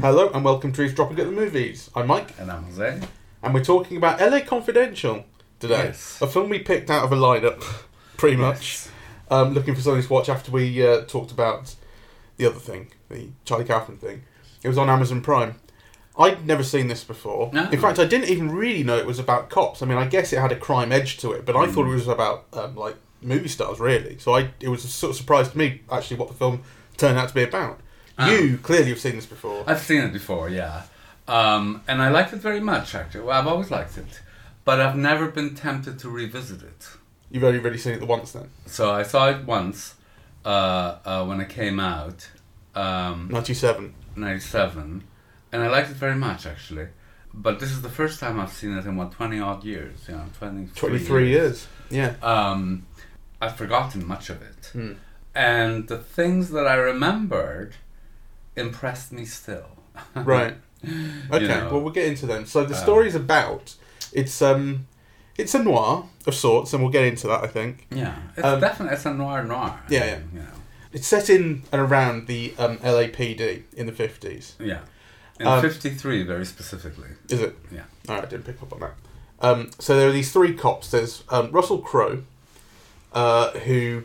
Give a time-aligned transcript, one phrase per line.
[0.00, 1.88] Hello and welcome to Eavesdropping at the Movies.
[1.94, 3.00] I'm Mike, And I'm Jose.
[3.44, 5.24] and we're talking about LA Confidential
[5.60, 5.84] today.
[5.84, 6.20] Yes.
[6.20, 7.62] A film we picked out of a lineup,
[8.16, 8.86] pretty much.
[9.30, 11.76] Um, looking for something to watch after we uh, talked about
[12.38, 14.22] the other thing, the Charlie Kaufman thing.
[14.64, 15.60] It was on Amazon Prime.
[16.18, 17.50] I'd never seen this before.
[17.52, 17.70] No.
[17.70, 19.80] In fact, I didn't even really know it was about cops.
[19.80, 21.94] I mean, I guess it had a crime edge to it, but I thought it
[21.94, 24.18] was about um, like movie stars, really.
[24.18, 26.62] So I, it was a sort of surprise to me actually what the film
[26.96, 27.80] turned out to be about.
[28.18, 28.30] Ah.
[28.30, 29.64] You clearly have seen this before.
[29.66, 30.82] I've seen it before, yeah.
[31.28, 33.22] Um, and I liked it very much, actually.
[33.22, 34.20] Well, I've always liked it.
[34.64, 36.88] But I've never been tempted to revisit it.
[37.30, 38.50] You've only really seen it the once then.
[38.66, 39.94] So I saw it once
[40.44, 42.28] uh, uh, when it came out,
[42.74, 43.94] um, 97.
[44.14, 45.04] 97.
[45.52, 46.88] And I liked it very much, actually.
[47.34, 50.06] But this is the first time I've seen it in, what, 20 odd years?
[50.06, 51.66] You know, 23, 23 years.
[51.90, 52.14] Yeah.
[52.22, 52.86] Um,
[53.42, 54.70] I've forgotten much of it.
[54.72, 54.92] Hmm.
[55.34, 57.74] And the things that I remembered
[58.56, 59.66] impressed me still.
[60.14, 60.56] Right.
[61.30, 61.46] Okay.
[61.46, 61.68] know.
[61.70, 62.44] well, we'll get into them.
[62.46, 63.74] So the Um, story's about
[64.12, 64.86] it's um
[65.38, 67.42] it's a noir of sorts, and we'll get into that.
[67.44, 69.78] I think Yeah, it's Um, definitely it's a noir noir.
[69.88, 70.18] Yeah, yeah.
[70.32, 70.46] You know,
[70.92, 74.54] it's set in and around the um, LAPD in the fifties.
[74.58, 74.80] yeah.
[75.40, 77.08] In Um, '53, very specifically.
[77.28, 77.56] Is it?
[77.70, 77.82] Yeah.
[78.08, 78.94] All right, I didn't pick up on that.
[79.40, 80.90] Um, so there are these three cops.
[80.90, 82.22] There's um, Russell Crowe,
[83.14, 84.04] uh, who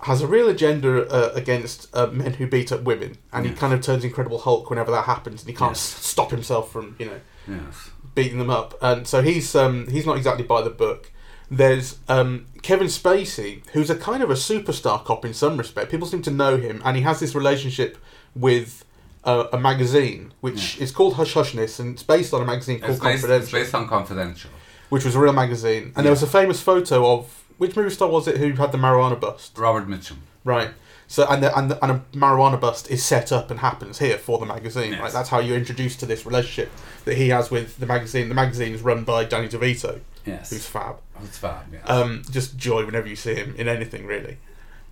[0.00, 3.72] has a real agenda uh, against uh, men who beat up women, and he kind
[3.72, 5.80] of turns Incredible Hulk whenever that happens, and he can't Yes.
[5.80, 7.90] stop himself from you know Yes.
[8.14, 8.74] beating them up.
[8.82, 11.10] And so he's um, he's not exactly by the book.
[11.50, 15.90] There's um, Kevin Spacey, who's a kind of a superstar cop in some respect.
[15.90, 17.98] People seem to know him, and he has this relationship
[18.34, 18.84] with
[19.24, 22.92] uh, a magazine which is called Hush Hushness, and it's based on a magazine called
[22.92, 24.50] It's based, it's based on Confidential.
[24.88, 25.92] which was a real magazine.
[25.96, 28.78] And there was a famous photo of which movie star was it who had the
[28.78, 29.56] marijuana bust?
[29.58, 30.18] Robert Mitchum.
[30.44, 30.70] Right.
[31.06, 34.18] So and the, and the, and a marijuana bust is set up and happens here
[34.18, 34.92] for the magazine.
[34.92, 35.00] Yes.
[35.00, 35.12] Right.
[35.12, 36.72] That's how you're introduced to this relationship
[37.04, 38.28] that he has with the magazine.
[38.28, 40.50] The magazine is run by Danny DeVito, Yes.
[40.50, 40.96] who's fab.
[41.22, 41.66] It's fab.
[41.72, 41.82] Yes.
[41.86, 44.38] Um, just joy whenever you see him in anything really.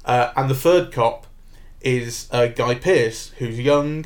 [0.04, 1.26] Uh, and the third cop
[1.80, 4.04] is uh, Guy Pearce, who's young.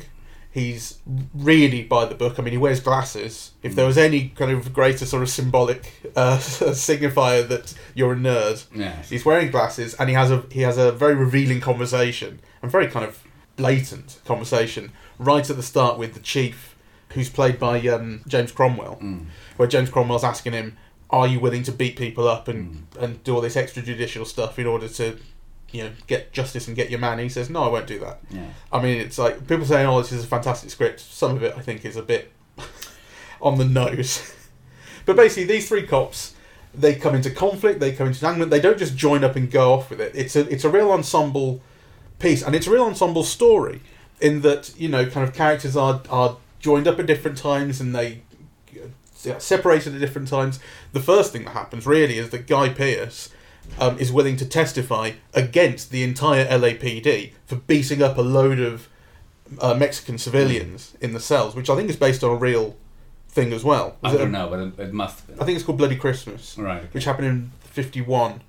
[0.57, 0.97] He's
[1.35, 2.39] really by the book.
[2.39, 3.51] I mean, he wears glasses.
[3.61, 5.81] If there was any kind of greater sort of symbolic
[6.15, 9.09] uh, signifier that you're a nerd, yes.
[9.09, 12.87] He's wearing glasses and he has a he has a very revealing conversation and very
[12.87, 13.23] kind of
[13.55, 16.75] blatant conversation right at the start with the chief,
[17.13, 19.25] who's played by um, James Cromwell, Mm.
[19.57, 20.75] where James Cromwell's asking him,
[21.11, 23.03] "Are you willing to beat people up and Mm.
[23.03, 25.17] and do all this extrajudicial stuff in order to,
[25.71, 27.99] you know, get justice and get your man?" And he says, "No, I won't do
[27.99, 28.53] that." Yes.
[28.71, 31.53] I mean, it's like people saying, "Oh, this is a fantastic script." Some of it,
[31.57, 32.31] I think, is a bit
[33.41, 34.33] on the nose.
[35.05, 36.35] but basically, these three cops,
[36.73, 38.51] they come into conflict, they come into entanglement.
[38.51, 40.11] They don't just join up and go off with it.
[40.15, 41.61] It's a it's a real ensemble
[42.19, 43.81] piece, and it's a real ensemble story
[44.19, 47.95] in that you know, kind of characters are are joined up at different times and
[47.95, 48.21] they
[49.29, 50.59] uh, separated at different times.
[50.93, 53.29] The first thing that happens really is that Guy Pearce
[53.79, 58.87] um, is willing to testify against the entire LAPD for beating up a load of
[59.61, 62.75] uh, Mexican civilians in the cells, which I think is based on a real
[63.29, 63.97] thing as well.
[64.03, 65.39] I Was it don't a- know, but it, it must have been.
[65.39, 66.79] I think it's called Bloody Christmas, Right.
[66.79, 66.87] okay.
[66.91, 68.41] which happened in '51,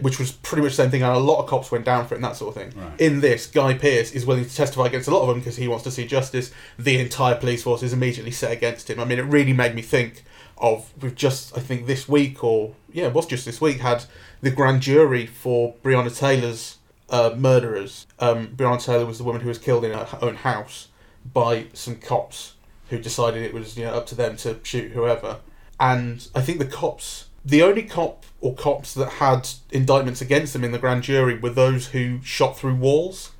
[0.00, 2.14] which was pretty much the same thing, and a lot of cops went down for
[2.14, 2.80] it and that sort of thing.
[2.80, 3.00] Right.
[3.00, 5.66] In this, Guy Pearce is willing to testify against a lot of them because he
[5.68, 6.52] wants to see justice.
[6.78, 9.00] The entire police force is immediately set against him.
[9.00, 10.22] I mean, it really made me think
[10.58, 14.06] of we've just I think this week or yeah, it was just this week had
[14.40, 16.78] the grand jury for Breonna Taylor's
[17.10, 18.06] uh, murderers.
[18.18, 20.88] Um, Breonna Taylor was the woman who was killed in her own house
[21.34, 22.54] by some cops
[22.88, 25.40] who decided it was you know up to them to shoot whoever.
[25.78, 30.64] And I think the cops, the only cop or cops that had indictments against them
[30.64, 33.32] in the grand jury were those who shot through walls.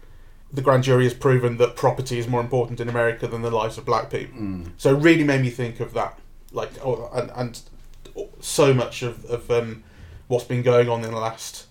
[0.53, 3.78] The grand jury has proven that property is more important in America than the lives
[3.78, 4.39] of black people.
[4.39, 4.72] Mm.
[4.77, 6.19] So it really made me think of that,
[6.53, 7.61] like, oh, and, and
[8.41, 9.82] so much of, of um,
[10.28, 11.66] what's been going on in the last,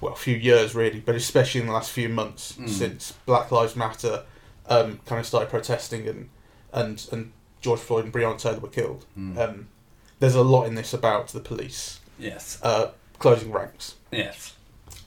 [0.00, 2.68] well, few years really, but especially in the last few months Mm.
[2.68, 4.24] since Black Lives Matter
[4.66, 6.28] um, kind of started protesting and
[6.72, 9.04] and and George Floyd and Breonna Taylor were killed.
[9.18, 9.36] Mm.
[9.38, 9.68] Um,
[10.20, 12.58] there's a lot in this about the police yes.
[12.62, 13.96] uh, closing ranks.
[14.10, 14.54] Yes.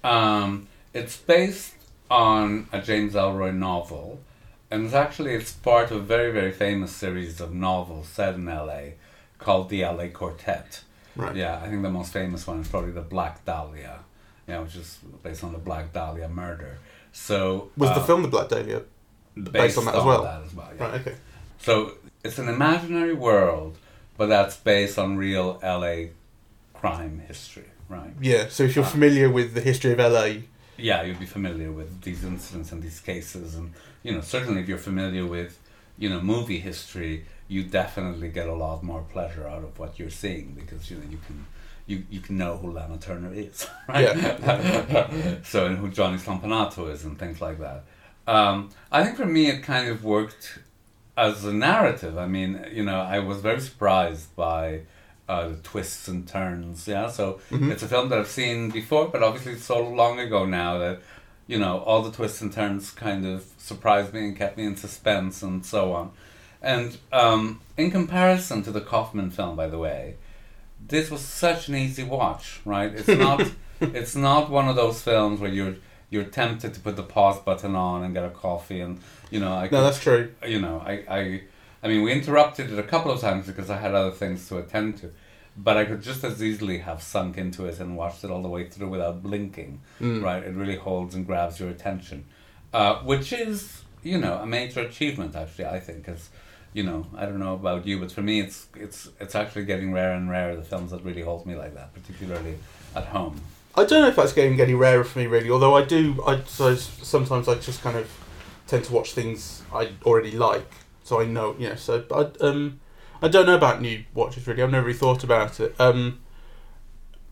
[0.04, 1.74] Um, it's based
[2.12, 4.20] on a James Ellroy novel,
[4.70, 8.48] and it's actually it's part of a very very famous series of novels set in
[8.48, 8.96] L.A.
[9.40, 10.10] called the L.A.
[10.10, 10.82] Quartet.
[11.16, 11.36] Right.
[11.36, 14.00] Yeah, I think the most famous one is probably the Black Dahlia,
[14.48, 16.78] yeah, which is based on the Black Dahlia murder.
[17.14, 18.82] So Was uh, the film The Black Dahlia?
[19.36, 20.24] based on that as well?
[20.24, 20.84] that as well, yeah.
[20.84, 21.02] Right.
[21.02, 21.16] Okay.
[21.60, 21.94] So
[22.24, 23.78] it's an imaginary world,
[24.18, 26.08] but that's based on real LA
[26.74, 28.12] crime history, right?
[28.22, 30.42] Yeah, so if you're familiar with the history of LA,
[30.78, 33.74] yeah, you'll be familiar with these incidents and these cases, and
[34.04, 35.58] you know certainly if you're familiar with
[35.98, 40.10] you know movie history, you definitely get a lot more pleasure out of what you're
[40.10, 41.46] seeing because you know you can
[41.88, 44.04] you, you can know who Lana Turner is, right?
[44.18, 45.40] Yeah.
[45.44, 47.84] so and who Johnny Stompanato is and things like that.
[48.28, 50.60] Um, I think for me it kind of worked
[51.16, 52.18] as a narrative.
[52.18, 54.82] I mean, you know, I was very surprised by
[55.30, 56.88] uh, the twists and turns.
[56.88, 57.72] Yeah, so Mhm.
[57.72, 61.00] it's a film that I've seen before, but obviously it's so long ago now that
[61.48, 64.76] you know all the twists and turns kind of surprised me and kept me in
[64.76, 66.12] suspense and so on.
[66.66, 70.16] And um, in comparison to the Kaufman film, by the way,
[70.86, 72.60] this was such an easy watch.
[72.66, 72.94] Right?
[72.94, 73.50] It's not.
[73.82, 75.76] it's not one of those films where you're
[76.10, 79.54] you're tempted to put the pause button on and get a coffee and you know
[79.54, 80.32] I no, that's true.
[80.48, 81.42] you know, I, I,
[81.84, 84.58] I mean, we interrupted it a couple of times because I had other things to
[84.58, 85.12] attend to,
[85.58, 88.50] but I could just as easily have sunk into it and watched it all the
[88.50, 89.82] way through without blinking.
[90.02, 90.24] Mm.
[90.24, 90.44] Right?
[90.44, 92.26] It really holds and grabs your attention,
[92.74, 95.36] uh, which is, you know, a major achievement.
[95.36, 96.30] Actually, I think, because,
[96.76, 99.94] you know, I don't know about you, but for me, it's it's it's actually getting
[99.94, 102.58] rarer and rarer the films that really hold me like that, particularly
[102.94, 103.40] at home.
[103.76, 105.50] I don't know if that's getting any rarer for me, really.
[105.50, 108.12] Although I do, I so sometimes I just kind of
[108.68, 110.70] tend to watch things I already like,
[111.06, 111.76] so I know, you know.
[111.76, 112.82] So, but I, um,
[113.22, 114.62] I don't know about new watches really.
[114.62, 115.74] I've never really thought about it.
[115.80, 116.20] Um,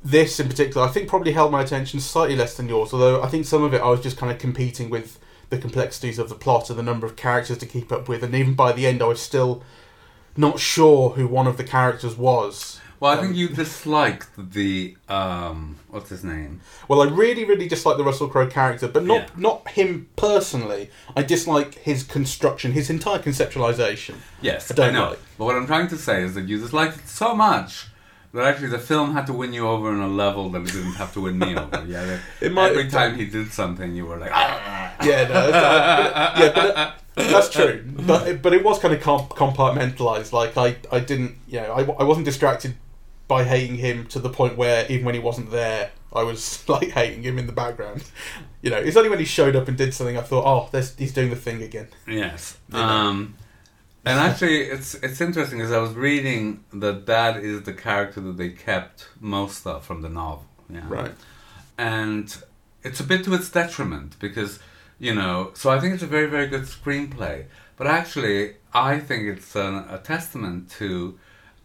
[0.06, 2.94] this in particular, I think probably held my attention slightly less than yours.
[2.94, 5.19] Although I think some of it I was just kind of competing with
[5.54, 8.34] the complexities of the plot and the number of characters to keep up with, and
[8.36, 9.62] even by the end, I was still
[10.36, 12.80] not sure who one of the characters was.
[13.00, 16.62] Well, I Um, think you disliked the um, what's his name?
[16.88, 19.28] Well, I really, really dislike the Russell Crowe character, but not Yeah.
[19.38, 20.90] not him personally.
[21.16, 24.16] I dislike his construction, his entire conceptualization.
[24.42, 25.10] Yes, I don't I know.
[25.12, 25.20] like.
[25.38, 27.88] But what I'm trying to say is that you disliked it so much
[28.34, 30.94] that actually the film had to win you over on a level that it didn't
[30.94, 31.86] have to win me over.
[31.88, 34.94] Yeah, It might every time he did something, you were like, ah.
[35.04, 37.84] Yeah, no, that's, yeah, but uh, that's true.
[38.08, 40.32] But it- but it was kind of comp- compartmentalized.
[40.34, 42.76] Like I, I didn't, you know, I, I wasn't distracted
[43.28, 46.90] by hating him to the point where even when he wasn't there, I was like
[46.90, 48.04] hating him in the background.
[48.62, 51.14] You know, it's only when he showed up and did something I thought, oh, he's
[51.14, 51.88] doing the thing again.
[52.08, 52.58] Yes.
[52.70, 52.84] You know.
[52.84, 53.36] Um,
[54.06, 58.38] and actually, it's it's interesting because I was reading that that is the character that
[58.38, 60.46] they kept most of from the novel.
[60.70, 60.86] Yeah.
[60.88, 61.12] Right.
[61.78, 62.36] and
[62.84, 64.60] it's a bit to its detriment because
[65.00, 67.46] you know so i think it's a very very good screenplay
[67.78, 71.18] but actually i think it's an, a testament to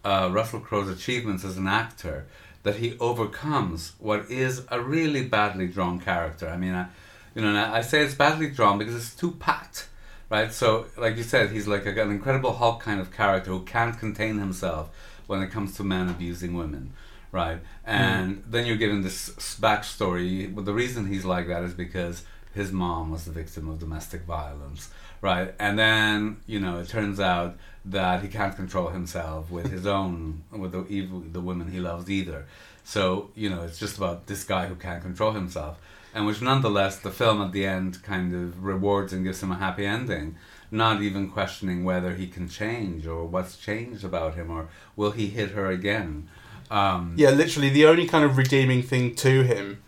[0.04, 2.26] uh, russell crowe's achievements as an actor
[2.62, 6.86] that he overcomes what is a really badly drawn character i mean I,
[7.34, 9.86] you know and I, I say it's badly drawn because it's too pat
[10.30, 13.62] right so like you said he's like a, an incredible hulk kind of character who
[13.64, 14.90] can't contain himself
[15.26, 16.92] when it comes to men abusing women
[17.32, 17.58] right?
[17.84, 17.90] Hmm.
[17.90, 19.30] And then you're given this
[19.60, 20.54] backstory.
[20.54, 24.22] But the reason he's like that is because his mom was the victim of domestic
[24.22, 24.90] violence,
[25.20, 25.54] right?
[25.58, 30.42] And then you know it turns out that he can't control himself with his own
[30.50, 32.46] with the evil the women he loves either.
[32.84, 35.78] So you know it's just about this guy who can't control himself,
[36.18, 39.54] and which nonetheless the film at the end kind of rewards and gives him a
[39.54, 40.34] happy ending.
[40.68, 45.28] Not even questioning whether he can change or what's changed about him or will he
[45.28, 46.28] hit her again.
[46.72, 49.80] Um, Yeah, literally the only kind of redeeming thing to him,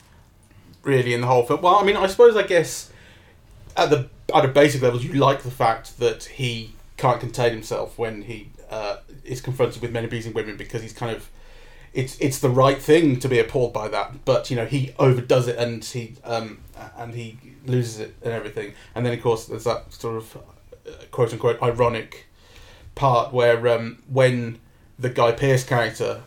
[0.85, 1.63] really, in the whole film.
[1.63, 2.93] Well, I mean, I suppose I guess
[3.77, 7.99] at the at a basic level, you like the fact that he can't contain himself
[7.99, 11.29] when he uh, is confronted with men abusing women because he's kind of
[11.93, 15.49] it's it's the right thing to be appalled by that, but you know he overdoes
[15.49, 16.59] it and he um,
[16.97, 18.73] and he loses it and everything.
[18.95, 20.37] And then of course there's that sort of
[20.87, 22.27] uh, quote unquote ironic
[22.95, 24.59] part where um, when
[24.99, 26.23] the Guy Pearce character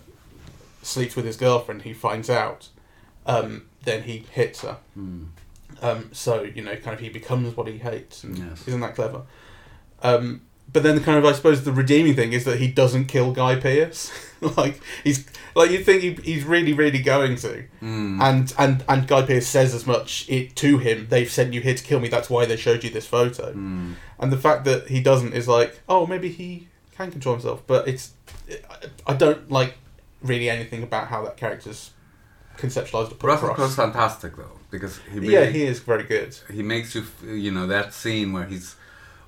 [0.82, 2.70] sleeps with his girlfriend, he finds out,
[3.26, 4.78] um, then he hits her.
[4.98, 5.28] mm,
[5.82, 8.24] Um, so you know, kind of he becomes what he hates.
[8.24, 8.68] And Yes.
[8.68, 9.22] Isn't that clever?
[10.02, 10.42] Um,
[10.72, 13.56] but then, kind of, I suppose the redeeming thing is that he doesn't kill Guy
[13.58, 14.12] Pearce.
[14.58, 19.08] like he's like you think he, he's really, really going to, mm, and and and
[19.08, 21.08] Guy Pearce says as much it to him.
[21.10, 22.08] They've sent you here to kill me.
[22.10, 23.54] That's why they showed you this photo.
[23.54, 23.94] mm.
[24.20, 27.64] And the fact that he doesn't is like, oh, maybe he can control himself.
[27.68, 28.12] But it's,
[28.70, 29.76] I- I don't like
[30.22, 31.92] really anything about how that character's
[32.58, 33.76] conceptualized or put Russell across.
[33.76, 36.36] Crowe's fantastic though because he really, yeah, he is very good.
[36.52, 38.76] he makes you you know that scene where he's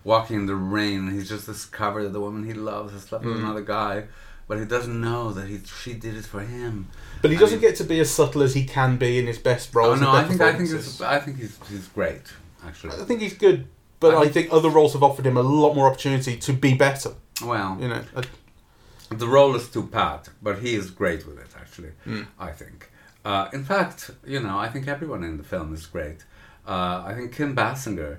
[0.06, 3.26] walking in the rain and he's just discovered that the woman he loves has slept
[3.26, 3.44] with Mm.
[3.44, 4.06] another guy,
[4.48, 6.88] but he doesn't know that he she did it for him.
[7.22, 9.40] But he doesn't mean- get to be as subtle as he can be in his
[9.40, 10.00] best roles.
[10.00, 12.22] Oh no, I think I think it's, I think he's he's great
[12.66, 12.94] actually.
[13.02, 13.68] I think he's good,
[14.00, 16.54] but I I think- think other roles have offered him a lot more opportunity to
[16.54, 17.12] be better.
[17.44, 21.52] Well, You know, I- the role is too pat, but he is great with it
[21.60, 21.92] actually.
[22.06, 22.28] Mm.
[22.40, 22.90] I think.
[23.24, 26.20] Uh, in fact, you know, I think everyone in the film is great.
[26.68, 28.18] Uh, I think Kim Basinger,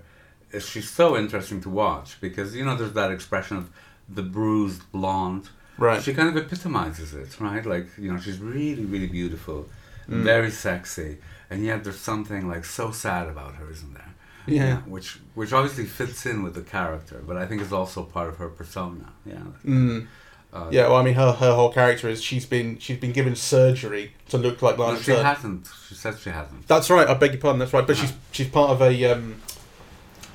[0.61, 3.71] she's so interesting to watch because you know there's that expression of
[4.09, 5.49] the bruised blonde.
[5.79, 6.03] Right.
[6.03, 7.65] She kind of epitomizes it, right?
[7.67, 9.69] Like you know, she's really, really beautiful,
[10.09, 10.23] Mm.
[10.23, 11.19] very sexy,
[11.51, 14.15] and yet there's something like so sad about her, isn't there?
[14.47, 14.77] Yeah.
[14.87, 18.37] which which obviously fits in with the character, but I think is also part of
[18.37, 19.13] her persona.
[19.25, 19.43] Yeah.
[19.65, 20.07] Mm.
[20.53, 23.35] Uh, Yeah, well, I mean, her her whole character is she's been she's been given
[23.35, 25.69] surgery to look like No, she hasn't.
[25.89, 26.69] She says she hasn't.
[26.69, 27.09] That's right.
[27.09, 27.59] I beg your pardon.
[27.59, 27.87] That's right.
[27.87, 29.43] But she's she's part of a um,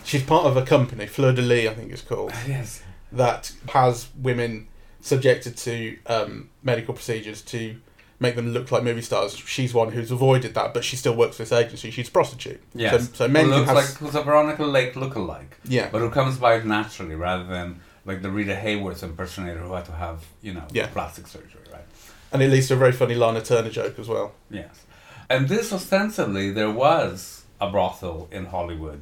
[0.03, 2.81] she's part of a company, Fleur de Lis, I think it's called, Yes.
[3.11, 4.67] that has women
[5.01, 7.75] subjected to um, medical procedures to
[8.19, 9.35] make them look like movie stars.
[9.35, 11.89] She's one who's avoided that, but she still works for this agency.
[11.89, 12.61] She's a prostitute.
[12.75, 13.07] Yes.
[13.09, 15.89] So, so men who looks have like who's a Veronica Lake lookalike, yeah.
[15.91, 19.85] but who comes by it naturally rather than like the Rita Hayworth impersonator who had
[19.85, 20.87] to have you know Yeah.
[20.87, 21.81] plastic surgery, right?
[22.31, 24.33] And it leads to a very funny Lana Turner joke as well.
[24.51, 24.85] Yes.
[25.29, 29.01] And this ostensibly there was a brothel in Hollywood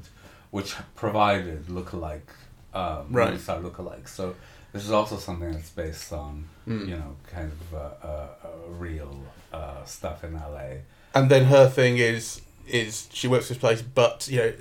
[0.52, 2.22] which provided lookalike
[2.74, 3.32] um, Right.
[3.32, 4.10] movie star lookalikes.
[4.10, 4.36] So
[4.74, 6.88] this is also something that's based on Mm.
[6.88, 9.16] you know kind of uh, uh, uh, real
[9.52, 10.82] uh, stuff in LA.
[11.16, 14.54] And then her thing is is she works this place, but you know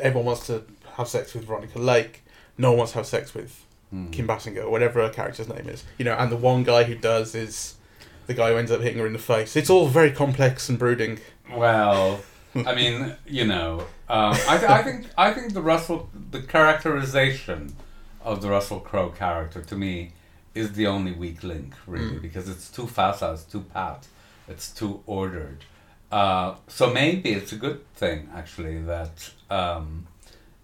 [0.00, 0.64] everyone wants to
[0.96, 2.24] have sex with Veronica Lake.
[2.58, 4.10] No one wants to have sex with Mm.
[4.10, 5.84] Kim Basinger or whatever her character's name is.
[5.98, 7.74] You know, and the one guy who does is
[8.26, 9.54] the guy who ends up hitting her in the face.
[9.54, 11.18] It's all very complex and brooding.
[11.54, 12.20] Well,
[12.54, 17.74] I mean, you know, um, I, th- I think I think the Russell the characterization
[18.24, 20.12] of the Russell Crowe character to me
[20.54, 22.22] is the only weak link, really, Mm.
[22.22, 24.06] because it's too facile, it's too pat,
[24.48, 25.64] it's too ordered.
[26.10, 30.06] Uh, so maybe it's a good thing actually that um,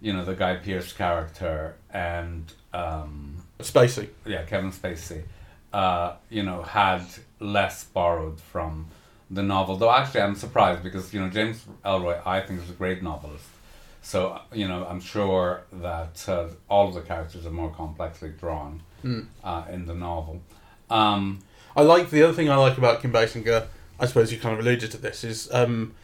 [0.00, 4.08] you know the Guy Pearce character and um, Spacey.
[4.26, 5.22] yeah, Kevin Spacey,
[5.72, 7.02] uh, you know, had
[7.40, 8.88] less borrowed from
[9.30, 9.76] the novel.
[9.76, 13.44] Though actually, I'm surprised because you know James Ellroy, I think, is a great novelist.
[14.02, 18.82] So you know, I'm sure that uh, all of the characters are more complexly drawn
[19.04, 19.26] Mm.
[19.44, 20.40] uh, in the novel.
[20.90, 21.38] Um,
[21.76, 23.66] I like the other thing I like about Kim Basinger.
[24.00, 25.94] I suppose you kind of alluded to this is um,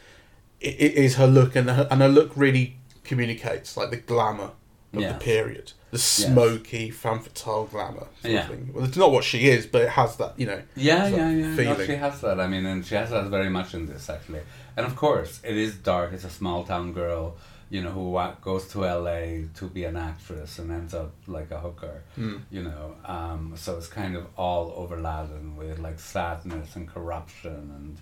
[0.61, 4.51] it, it is her look and her, and her look really communicates like the glamour
[4.97, 8.07] of the period, the smoky femme fatale glamour.
[8.23, 8.47] Yeah.
[8.47, 8.71] thing.
[8.73, 10.33] Well, it's not what she is, but it has that.
[10.37, 10.61] You know.
[10.75, 11.55] Yeah, yeah, yeah.
[11.55, 12.39] No, she has that.
[12.39, 14.41] I mean, and she has that very much in this actually.
[14.77, 16.13] And of course, it is dark.
[16.13, 17.35] It's a small town girl,
[17.69, 19.47] you know, who goes to L.A.
[19.55, 22.03] to be an actress and ends up like a hooker.
[22.17, 22.41] Mm.
[22.51, 27.97] You know, um, so it's kind of all overladen with like sadness and corruption and,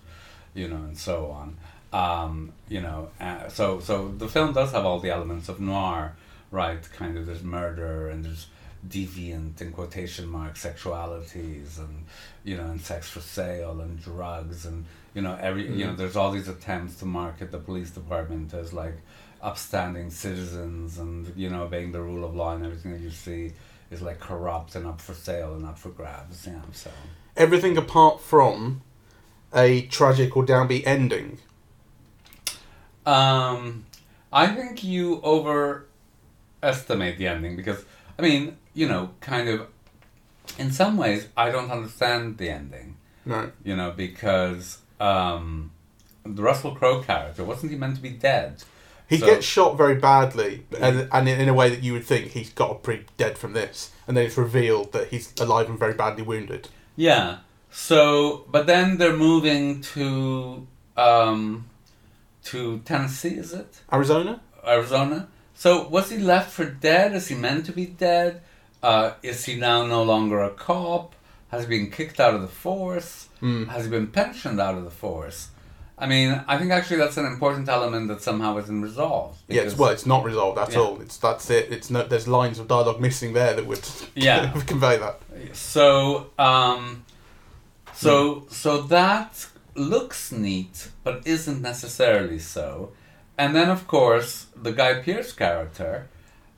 [0.53, 1.57] you know, and so on.
[1.93, 6.15] Um, you know, uh, so so the film does have all the elements of noir,
[6.53, 6.81] right?
[6.93, 8.45] Kind of there's murder and there's
[8.87, 12.05] deviant in quotation marks sexualities and
[12.43, 14.83] you know and sex for sale and drugs and
[15.13, 15.97] you know every you know Mhm.
[15.97, 18.97] there's all these attempts to market the police department as like
[19.41, 23.53] upstanding citizens and you know obeying the rule of law and everything that you see
[23.89, 26.91] is like corrupt and up for sale and up for grabs yeah so
[27.37, 28.81] Everything apart from
[29.55, 31.37] a tragic or downbeat ending.
[33.05, 33.85] Um,
[34.31, 35.21] I think you
[36.73, 37.83] overestimate the ending because,
[38.17, 39.67] I mean, you know, kind of,
[40.57, 43.51] in some ways, I don't understand the ending, No.
[43.63, 45.71] you know, because um,
[46.25, 48.63] the Russell Crowe character, wasn't he meant to be dead?
[49.07, 52.31] He So- gets shot very badly, and, and in a way that you would think
[52.31, 55.77] he's got to be dead from this, and then it's revealed that he's alive and
[55.77, 56.69] very badly wounded.
[56.95, 57.37] Yeah.
[57.71, 61.65] So, but then they're moving to um,
[62.45, 63.81] to Tennessee, is it?
[63.91, 64.41] Arizona?
[64.65, 65.27] Arizona.
[65.53, 67.13] So was he left for dead?
[67.13, 68.41] Is he meant to be dead?
[68.81, 71.15] Uh, is he now no longer a cop?
[71.49, 73.29] Has he been kicked out of the force?
[73.41, 73.67] Mm.
[73.69, 75.49] Has he been pensioned out of the force?
[75.97, 79.39] I mean, I think actually that's an important element that somehow isn't resolved.
[79.47, 80.79] Yeah, it's, well, it's not resolved at Yeah.
[80.79, 80.99] all.
[81.01, 81.71] It's that's it.
[81.71, 84.51] It's no, there's lines of dialogue missing there that would Yeah.
[84.65, 85.21] convey that.
[85.55, 87.05] So, um,
[87.93, 89.45] so, so that
[89.75, 92.91] looks neat, but isn't necessarily so.
[93.37, 96.07] And then, of course, the Guy Pearce character,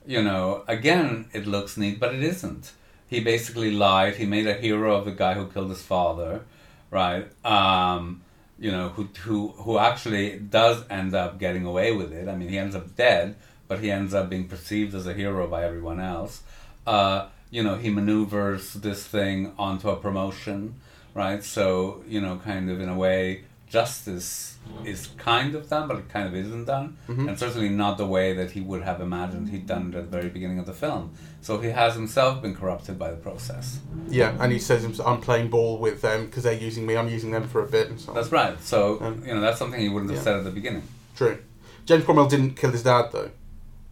[0.06, 2.72] you know, again, it looks neat, but it isn't.
[3.08, 4.16] He basically lied.
[4.16, 6.42] He made a hero of the guy who killed his father,
[6.90, 7.28] right?
[7.44, 8.22] Um,
[8.58, 12.28] you know, who who who actually does end up getting away with it.
[12.28, 13.36] I mean, he ends up dead,
[13.68, 16.42] but he ends up being perceived as a hero by everyone else.
[16.86, 20.74] Uh, you know, he maneuvers this thing onto a promotion,
[21.14, 21.42] right?
[21.44, 26.08] So, you know, kind of in a way justice is kind of done, but it
[26.08, 27.28] kind of isn't done, Mhm.
[27.28, 30.16] and certainly not the way that he would have imagined he'd done it at the
[30.18, 31.10] very beginning of the film.
[31.40, 33.78] So he has himself been corrupted by the process.
[34.08, 36.96] Yeah, and he says I'm playing ball with them because they're using me.
[36.96, 38.12] I'm using them for a bit and so.
[38.12, 38.60] That's right.
[38.62, 40.24] So Um, you know that's something he wouldn't have yeah.
[40.24, 40.82] said at the beginning.
[41.16, 41.38] True.
[41.84, 43.30] James Cromwell didn't kill his dad though.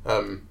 [0.06, 0.42] Um,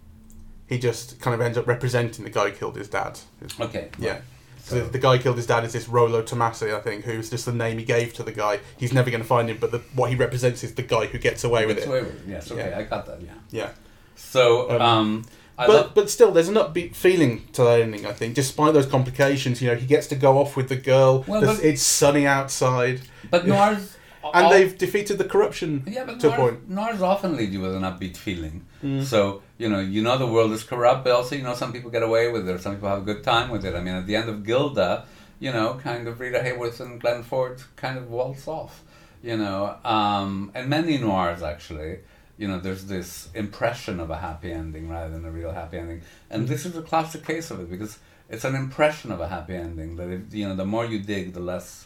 [0.68, 3.20] he just kind of ends up representing the guy who killed his dad.
[3.60, 3.90] Okay.
[4.00, 4.18] Yeah.
[4.18, 4.22] So
[4.64, 7.52] So- the guy killed his dad is this Rollo Tomasi, I think, who's just the
[7.52, 8.60] name he gave to the guy.
[8.78, 11.18] He's never going to find him, but the, what he represents is the guy who
[11.18, 11.90] gets away with Gets it.
[11.90, 12.30] away with it.
[12.30, 12.50] Yes.
[12.52, 12.70] Okay.
[12.70, 12.78] Yeah.
[12.80, 13.22] I got that.
[13.22, 13.34] Yeah.
[13.52, 13.70] Yeah.
[14.16, 15.26] So Um, um,
[15.58, 15.92] but love.
[15.96, 18.06] but still, there's an upbeat feeling to that ending.
[18.06, 21.24] I think, despite those complications, you know, he gets to go off with the girl.
[21.28, 23.96] Well, but- it's sunny outside, But noirs.
[24.34, 26.70] And they've defeated the corruption Yeah, but to a noirs, point.
[26.70, 28.66] noirs often lead you with an upbeat feeling.
[28.84, 29.04] Mm.
[29.04, 31.90] So you know, you know the world is corrupt, but also you know some people
[31.92, 33.76] get away with it, or some people have a good time with it.
[33.76, 35.06] I mean, at the end of Gilda,
[35.40, 38.84] you know, kind of Rita Hayworth and Glenn Ford kind of waltz off.
[39.22, 42.00] You know, um, and many noirs actually.
[42.36, 46.02] You know, there's this impression of a happy ending rather than a real happy ending,
[46.32, 49.54] and this is a classic case of it because it's an impression of a happy
[49.56, 49.98] ending.
[49.98, 51.86] That if, you know, the more you dig, the less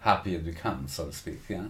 [0.00, 1.40] happy it becomes, so to speak.
[1.48, 1.64] Yeah.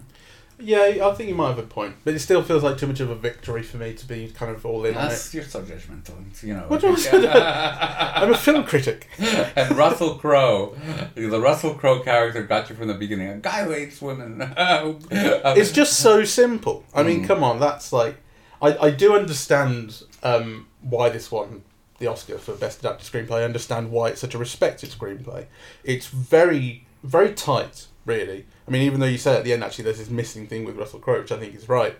[0.63, 2.99] Yeah, I think you might have a point, but it still feels like too much
[2.99, 5.09] of a victory for me to be kind of all in on it.
[5.09, 6.43] That's, you're so judgmental.
[6.43, 6.65] You know.
[6.67, 7.27] What do say?
[7.27, 9.07] I'm a film critic.
[9.17, 10.75] and Russell Crowe,
[11.15, 13.27] the Russell Crowe character got you from the beginning.
[13.29, 14.53] A guy who hates women.
[14.61, 16.83] It's just so simple.
[16.93, 17.27] I mean, Mm.
[17.27, 18.17] come on, that's like,
[18.61, 21.63] I, I do understand um, why this won
[21.97, 23.39] the Oscar for Best Adapted Screenplay.
[23.39, 25.47] I understand why it's such a respected screenplay.
[25.83, 28.45] It's very, very tight, really.
[28.67, 30.77] I mean, even though you say at the end, actually, there's this missing thing with
[30.77, 31.95] Russell Crowe, which I think is right.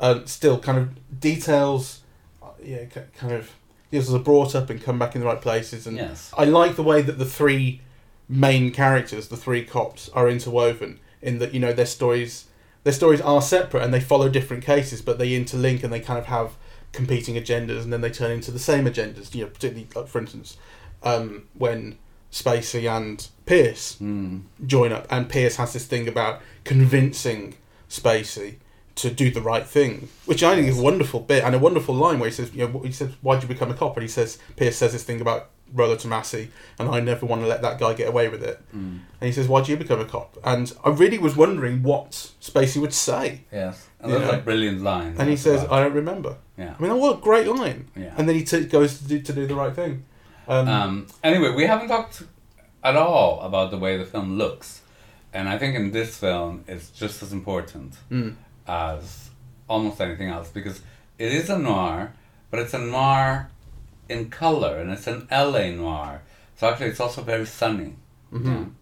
[0.00, 2.00] Um, still, kind of details,
[2.42, 2.84] uh, yeah,
[3.16, 3.52] kind of,
[3.90, 5.86] these are brought up and come back in the right places.
[5.86, 6.32] And yes.
[6.36, 7.80] I like the way that the three
[8.28, 12.46] main characters, the three cops, are interwoven in that you know their stories
[12.84, 16.18] their stories are separate and they follow different cases, but they interlink and they kind
[16.18, 16.52] of have
[16.92, 19.34] competing agendas, and then they turn into the same agendas.
[19.34, 20.56] You know, particularly like for instance,
[21.02, 21.98] um, when
[22.38, 24.42] Spacey and Pearce Mm.
[24.66, 27.54] join up, and Pearce has this thing about convincing
[27.88, 28.56] Spacey
[28.96, 31.94] to do the right thing, which I think is a wonderful bit and a wonderful
[31.94, 34.08] line where he says, you know, he says, "Why'd you become a cop?" And he
[34.08, 37.78] says, Pearce says this thing about Rollo Tomasi, and I never want to let that
[37.78, 38.60] guy get away with it.
[38.74, 39.00] Mm.
[39.20, 42.78] And he says, "Why'd you become a cop?" And I really was wondering what Spacey
[42.80, 43.86] would say, Yes.
[44.00, 45.14] And that's a brilliant line.
[45.18, 46.74] and he says, about- "I don't remember." Yeah.
[46.78, 47.88] I mean, what a great line!
[47.96, 48.12] Yeah.
[48.16, 50.04] And then he t- goes to do, to do the right thing.
[50.46, 52.22] Um, Um, anyway, we haven't talked
[52.84, 54.82] at all about the way the film looks.
[55.32, 58.34] And I think in this film, it's just as important mm,
[58.68, 59.30] as
[59.68, 60.82] almost anything else because
[61.18, 62.12] it is a noir,
[62.50, 63.48] but it's a noir
[64.08, 66.22] in color and it's an LA noir.
[66.56, 67.94] So actually, it's also very sunny.
[68.32, 68.72] mhm.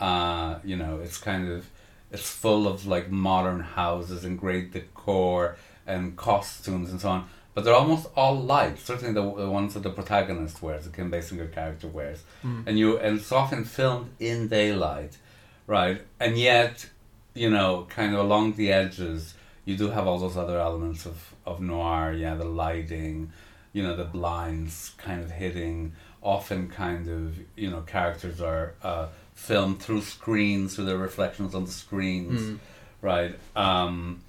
[0.00, 1.68] Uh, you know, it's kind of
[2.10, 7.28] it's full of like modern houses and great decor and costumes and so on.
[7.54, 8.78] But they're almost all light.
[8.78, 12.66] Certainly the, the ones that the protagonist wears, the Kim Basinger character wears, Mm.
[12.66, 15.18] and you and it's often filmed in daylight,
[15.66, 16.00] right?
[16.20, 16.88] And yet,
[17.34, 19.34] you know, kind of along the edges,
[19.64, 22.12] you do have all those other elements of of noir.
[22.12, 23.32] Yeah, the lighting,
[23.72, 25.92] you know, the blinds kind of hitting.
[26.22, 31.64] Often, kind of, you know, characters are uh, filmed through screens, through their reflections on
[31.64, 32.58] the screens, Mm.
[33.00, 33.38] right?
[33.56, 34.20] Um,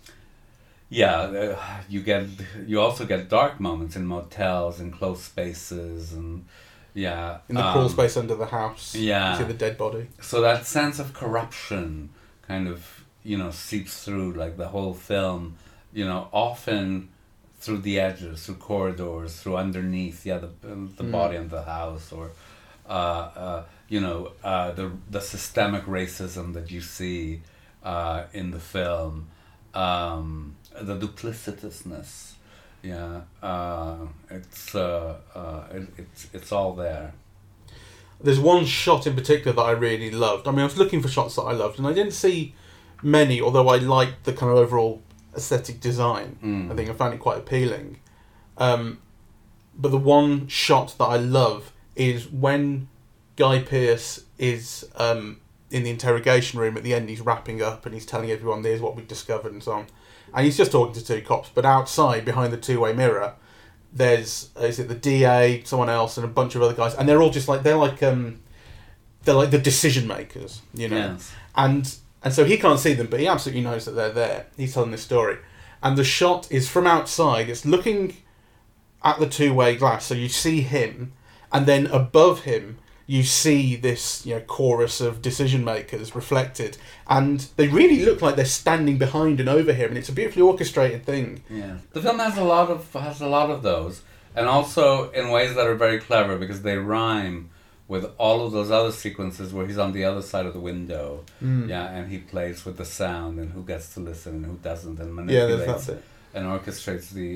[0.92, 2.26] yeah, uh, you get
[2.68, 6.46] you also get dark moments in motels and closed spaces, and
[6.94, 9.32] yeah, in the crawl um, space under the house, yeah.
[9.32, 10.08] you see the dead body.
[10.20, 12.10] So that sense of corruption
[12.48, 15.56] kind of you know seeps through like the whole film,
[15.94, 17.08] you know, often
[17.60, 20.50] through the edges, through corridors, through underneath, yeah, the
[20.98, 21.12] the Mm.
[21.12, 22.32] body of the house, or
[22.90, 22.92] uh,
[23.46, 27.42] uh, you know, uh, the the systemic racism that you see
[27.84, 29.28] uh, in the film,
[29.74, 32.34] um, the duplicitousness.
[32.82, 33.98] Yeah, uh,
[34.30, 37.14] it's uh, uh, it, it's it's all there.
[38.24, 40.48] There's one shot in particular that I really loved.
[40.48, 42.56] I mean, I was looking for shots that I loved, and I didn't see
[43.04, 43.40] many.
[43.42, 45.02] Although I liked the kind of overall
[45.36, 46.38] aesthetic design.
[46.44, 46.72] Mm.
[46.72, 48.00] I think I found it quite appealing.
[48.58, 49.00] Um,
[49.76, 52.90] but the one shot that I love is when
[53.36, 57.10] Guy Pearce is um, in the interrogation room at the end.
[57.10, 59.88] He's wrapping up and he's telling everyone, "There's what we discovered," and so on.
[60.34, 61.50] And he's just talking to two cops.
[61.54, 63.34] But outside, behind the two-way mirror,
[63.94, 67.22] there's is it the DA, someone else, and a bunch of other guys, and they're
[67.22, 68.40] all just like they're like um,
[69.24, 71.32] they're like the decision makers, you know Yes.
[71.56, 74.46] and and so he can't see them, but he absolutely knows that they're there.
[74.56, 75.40] He's telling this story,
[75.84, 77.50] and the shot is from outside.
[77.50, 78.16] It's looking
[79.04, 81.12] at the two-way glass, so you see him,
[81.52, 82.78] and then above him
[83.16, 86.78] you see this you know chorus of decision makers reflected,
[87.18, 90.44] and they really look like they're standing behind and over him, and it's a beautifully
[90.52, 91.28] orchestrated thing.
[91.50, 93.96] Yeah, the film has a lot of has a lot of those,
[94.38, 97.50] and also in ways that are very clever because they rhyme
[97.94, 101.08] with all of those other sequences where he's on the other side of the window,
[101.44, 101.68] Mm.
[101.74, 104.98] yeah, and he plays with the sound and who gets to listen and who doesn't,
[105.04, 106.02] and Yeah, manipulates it.
[106.34, 107.30] and orchestrates the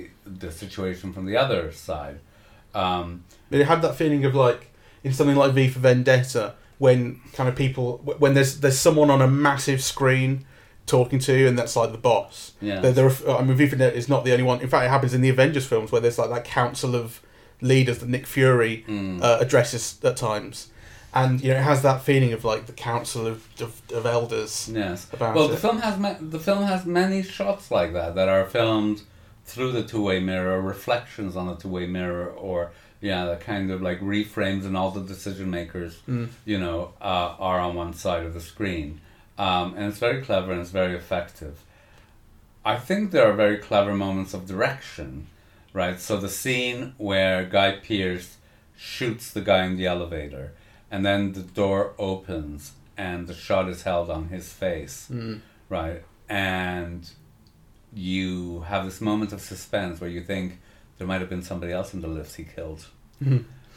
[0.43, 2.17] the situation from the other side.
[2.83, 3.07] Um,
[3.51, 4.61] it had that feeling of like
[5.05, 9.21] in something like V for Vendetta when kind of people when there's there's someone on
[9.21, 10.45] a massive screen
[10.85, 12.51] talking to you and that's like the boss.
[12.61, 14.59] yeah, There, there are, I mean, V for Vendetta is not the only one.
[14.61, 17.21] In fact, it happens in the Avengers films where there's like that council of
[17.61, 19.21] leaders that Nick Fury Mm.
[19.23, 20.67] uh, addresses at times,
[21.13, 24.69] and you know it has that feeling of like the council of of, of elders
[24.71, 25.07] yes.
[25.19, 25.51] Well, it.
[25.51, 29.03] the film has ma- the film has many shots like that that are filmed
[29.45, 32.71] through the two way mirror, reflections on the two way mirror, or
[33.09, 36.27] yeah, the kind of like reframes and all the decision makers, Mm.
[36.51, 36.79] you know,
[37.11, 38.89] uh, are on one side of the screen,
[39.37, 41.55] um, and it's very clever and it's very effective.
[42.73, 45.27] I think there are very clever moments of direction,
[45.81, 45.99] right?
[46.07, 48.29] So the scene where Guy Pearce
[48.75, 50.45] shoots the guy in the elevator,
[50.91, 55.41] and then the door opens and the shot is held on his face Mm.
[55.69, 56.01] right?
[56.29, 57.01] And
[57.93, 60.47] you have this moment of suspense where you think
[60.97, 62.87] there might have been somebody else in the lift he killed.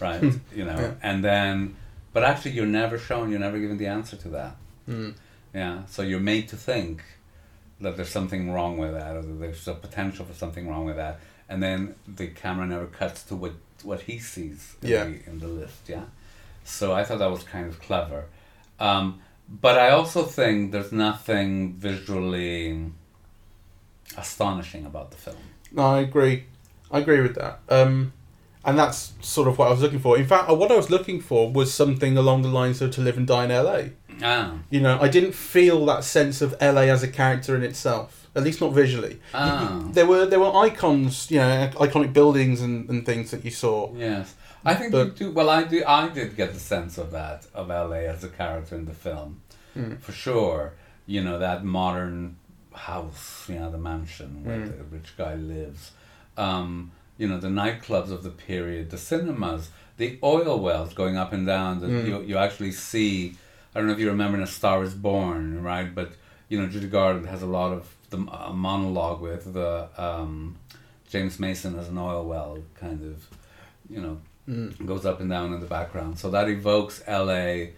[0.01, 0.23] Right?
[0.55, 0.95] you know, Yeah.
[1.03, 1.77] and then,
[2.13, 4.57] but actually, you're never shown, you're never given the answer to that.
[4.89, 5.15] Mm.
[5.55, 7.03] Yeah, so you're made to think
[7.81, 10.97] that there's something wrong with that, or that there's a potential for something wrong with
[10.97, 13.53] that, and then the camera never cuts to what
[13.85, 15.05] what he sees in, Yeah.
[15.05, 15.89] the, in the lift.
[15.89, 16.05] Yeah,
[16.65, 18.25] so I thought that was kind of clever,
[18.81, 22.91] um, but I also think there's nothing visually
[24.17, 25.37] astonishing about the film.
[25.73, 26.45] No, I agree.
[26.91, 27.61] I agree with that.
[27.69, 28.13] Um,
[28.69, 30.17] and that's sort of what I was looking for.
[30.19, 33.01] In fact, uh, what I was looking for was something along the lines of To
[33.01, 33.81] Live and Die in LA.
[34.23, 38.29] Ah, You know, I didn't feel that sense of LA as a character in itself,
[38.35, 39.21] at least not visually.
[39.35, 43.51] ah, There were there were icons, you know, iconic buildings and, and things that you
[43.65, 43.93] saw.
[43.97, 44.35] yes.
[44.65, 45.33] I think But- you do.
[45.39, 45.79] Well, I do.
[45.87, 49.31] I did get the sense of that of LA as a character in the film.
[49.77, 50.01] Mm.
[50.07, 50.73] for sure.
[51.07, 52.37] You know that modern
[52.75, 54.77] house, you know the mansion where Mm.
[54.79, 55.93] the rich guy lives.
[56.37, 61.33] Um, you know the nightclubs of the period, the cinemas, the oil wells going up
[61.33, 61.81] and down.
[61.81, 62.07] That Mm.
[62.09, 63.35] you you actually see.
[63.75, 65.95] I don't know if you remember in A Star Is Born, right?
[65.95, 66.11] But
[66.49, 68.19] you know Judy Garland has a lot of the
[68.51, 70.57] a monologue with the um,
[71.11, 73.17] James Mason as an oil well, kind of,
[73.95, 74.17] you know,
[74.49, 74.87] Mm.
[74.87, 76.19] goes up and down in the background.
[76.19, 77.73] So that evokes LA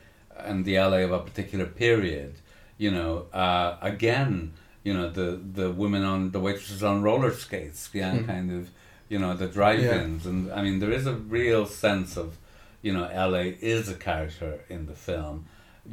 [0.48, 2.34] and the LA of a particular period.
[2.78, 4.52] You know, uh, again,
[4.84, 8.26] you know the the women on the waitresses on roller skates, yeah, Mhm.
[8.26, 8.62] kind of,
[9.10, 12.28] you know, the drive-ins, and I mean there is a real sense of,
[12.80, 13.44] you know, LA
[13.74, 15.36] is a character in the film.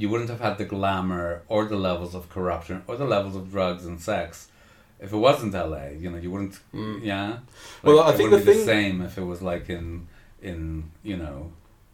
[0.01, 3.49] You wouldn't have had the glamour or the levels of corruption or the levels of
[3.51, 4.47] drugs and sex
[4.99, 5.87] if it wasn't LA.
[6.03, 7.03] You know, you wouldn't, Mm.
[7.03, 7.39] yeah.
[7.83, 10.07] Well, I it think wouldn't the be thing- same if it was like in
[10.41, 11.51] in you know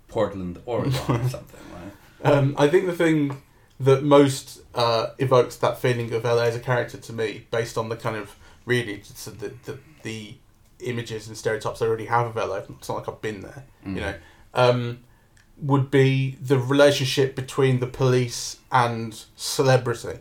[0.09, 1.93] Portland, Oregon, or something, right?
[2.33, 3.41] Um, I think the thing
[3.79, 7.89] that most uh, evokes that feeling of LA as a character to me, based on
[7.89, 9.01] the kind of really
[9.39, 10.35] the, the, the
[10.83, 13.95] images and stereotypes I already have of LA, it's not like I've been there, Mm.
[13.95, 14.13] you know,
[14.53, 14.99] um,
[15.61, 20.19] would be the relationship between the police and celebrity.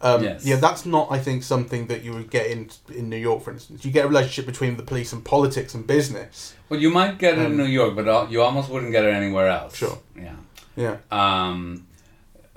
[0.00, 0.44] Um, Yes.
[0.44, 3.50] Yeah, that's not, I think, something that you would get in in New York, for
[3.50, 3.84] instance.
[3.84, 6.54] You get a relationship between the police and politics and business.
[6.68, 9.12] Well, you might get it in Um, New York, but you almost wouldn't get it
[9.14, 9.74] anywhere else.
[9.76, 9.98] Sure.
[10.14, 10.36] Yeah.
[10.76, 10.96] Yeah.
[11.10, 11.86] Um,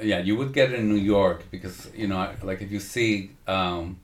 [0.01, 3.31] yeah, you would get it in New York because you know, like if you see,
[3.47, 3.97] um,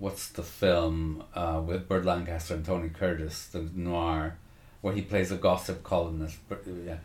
[0.00, 4.36] what's the film uh, with Burt Lancaster and Tony Curtis, the noir,
[4.80, 6.36] where he plays a gossip columnist.
[6.48, 6.96] Burt, yeah,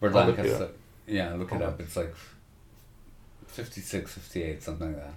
[0.00, 0.68] Burt I'll look it Lancaster.
[1.06, 1.80] Yeah, look it up.
[1.80, 2.14] It's like
[3.48, 5.14] 56, 58, something like that.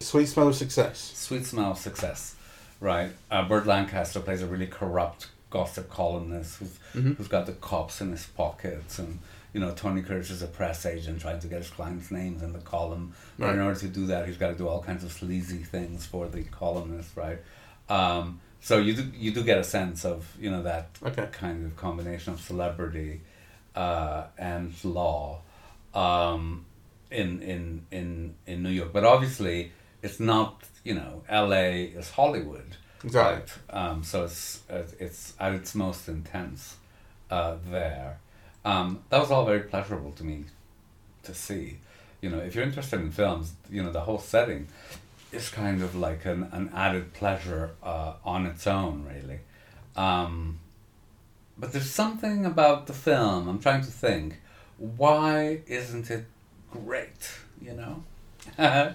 [0.00, 0.98] Sweet smell of success.
[1.14, 2.34] Sweet Smell of Success,
[2.80, 3.10] right?
[3.30, 7.16] Uh, Burt Lancaster plays a really corrupt gossip columnist who's, Mhm.
[7.16, 9.18] who's got the cops in his pockets, and
[9.56, 12.52] you know Tony Curtis is a press agent trying to get his clients' names in
[12.52, 13.14] the column.
[13.38, 16.04] But in order to do that, he's got to do all kinds of sleazy things
[16.04, 17.38] for the columnist, right?
[17.88, 21.26] Um, so you do you do get a sense of you know that Okay.
[21.32, 23.22] kind of combination of celebrity
[23.74, 25.40] uh, and law
[25.94, 26.66] um,
[27.10, 28.92] in in in in New York.
[28.92, 30.50] But obviously, it's not
[30.84, 31.84] you know L.A.
[32.00, 33.36] is Hollywood, Exactly.
[33.36, 33.50] right?
[33.90, 34.60] Um, so it's
[35.00, 36.76] it's at its most intense
[37.30, 38.18] uh, there.
[38.66, 40.44] Um, that was all very pleasurable to me
[41.22, 41.78] to see.
[42.20, 44.66] You know, if you're interested in films, you know the whole setting
[45.30, 49.38] is kind of like an, an added pleasure uh, on its own, really.
[49.94, 50.58] Um,
[51.56, 54.40] but there's something about the film, I'm trying to think,
[54.78, 56.24] why isn't it
[56.72, 57.38] great?
[57.62, 58.02] You know.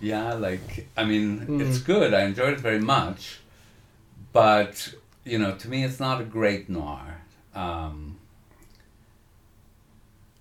[0.00, 2.14] yeah, like I mean, it's good.
[2.14, 3.40] I enjoyed it very much,
[4.32, 7.20] but you know, to me, it's not a great noir.
[7.54, 8.13] Um,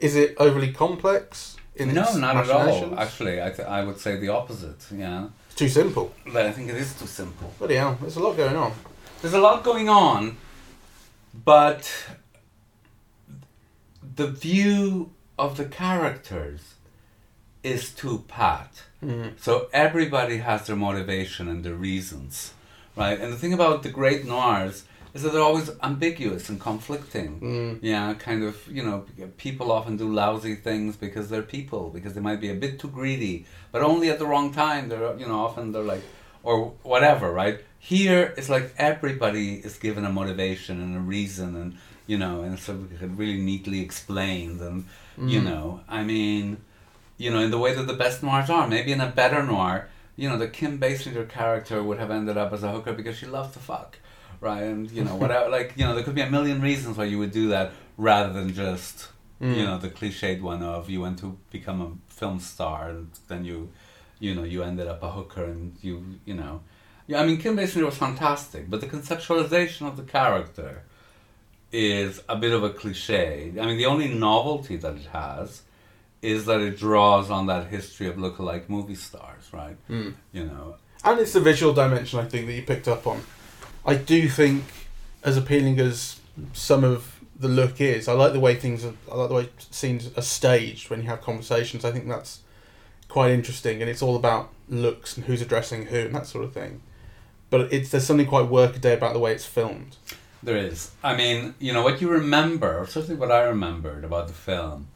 [0.04, 1.56] Is it overly complex?
[1.76, 3.00] In no, not at all.
[3.00, 4.82] Actually, I th- I would say the opposite.
[4.92, 6.08] Yeah, It's too simple.
[6.34, 7.48] but I think it is too simple.
[7.58, 8.72] Bloody hell, there's a lot going on.
[9.22, 10.38] There's a lot going on,
[11.34, 11.82] but
[14.16, 16.62] the view of the characters
[17.64, 18.84] is too pat.
[19.04, 19.30] Mm-hmm.
[19.40, 22.54] So everybody has their motivation and their reasons,
[22.98, 23.18] right?
[23.20, 24.84] And the thing about the great noirs
[25.14, 27.40] is that they're always ambiguous and conflicting.
[27.40, 27.80] Mm.
[27.82, 29.06] Yeah, kind of, you know,
[29.38, 32.88] people often do lousy things because they're people, because they might be a bit too
[32.88, 34.90] greedy, but only at the wrong time.
[34.90, 36.04] They're, you know, often they're like,
[36.42, 37.60] or whatever, right?
[37.80, 42.54] Here, it's like everybody is given a motivation and a reason, and you know, and
[42.54, 44.86] of really neatly explained, and
[45.18, 45.46] you mm.
[45.46, 46.58] know, I mean,
[47.18, 48.68] you know, in the way that the best noirs are.
[48.68, 52.54] Maybe in a better noir, you know, the Kim Basinger character would have ended up
[52.54, 53.98] as a hooker because she loved to fuck,
[54.44, 54.64] right?
[54.64, 57.18] And you know, whatever, like you know, there could be a million reasons why you
[57.20, 59.08] would do that rather than just
[59.40, 59.66] you mm.
[59.66, 63.70] know the cliched one of you went to become a film star and then you
[64.20, 66.62] you know you ended up a hooker and you you know.
[67.08, 70.84] Yeah i mean kim basinger was fantastic but the conceptualization of the character
[71.74, 73.52] is a bit of a cliche.
[73.60, 75.64] I mean the only novelty that it has
[76.22, 79.76] is that it draws on that history of lookalike movie stars right?
[79.90, 80.14] Mm.
[80.32, 80.76] You know.
[81.04, 83.22] And it's the visual dimension, I think, that you picked up on.
[83.86, 84.64] I do think,
[85.24, 86.20] as appealing as
[86.54, 89.50] some of the look is, I like the way things are, I like the way
[89.58, 91.84] scenes are staged when you have conversations.
[91.84, 92.40] I think that's
[93.08, 96.54] quite interesting, and it's all about looks and who's addressing who and that sort of
[96.54, 96.82] thing.
[97.50, 99.98] But it's there's something quite workaday about the way it's filmed.
[100.42, 100.92] There is.
[101.04, 104.88] I mean, you know, what you remember, or certainly what I remembered about the film,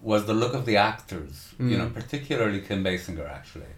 [0.00, 1.54] was the look of the actors.
[1.58, 1.78] You hmm.
[1.78, 3.74] know, particularly Kim Basinger, actually.